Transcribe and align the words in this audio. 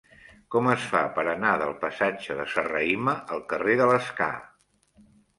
Com 0.53 0.67
es 0.75 0.85
fa 0.91 1.01
per 1.17 1.25
anar 1.33 1.51
del 1.61 1.73
passatge 1.83 2.37
de 2.39 2.45
Serrahima 2.53 3.13
al 3.35 3.43
carrer 3.53 3.75
de 3.83 3.87
l'Escar? 3.91 4.31